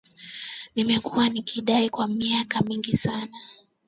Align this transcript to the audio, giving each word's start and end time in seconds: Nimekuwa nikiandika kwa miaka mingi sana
Nimekuwa 0.75 1.29
nikiandika 1.29 1.89
kwa 1.89 2.07
miaka 2.07 2.61
mingi 2.61 2.97
sana 2.97 3.37